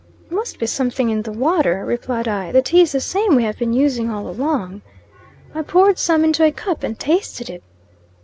[0.25, 2.51] "It must be something in the water," replied I.
[2.51, 4.81] "The tea is the same we have been using all along."
[5.53, 7.61] I poured some into a cup and tasted it.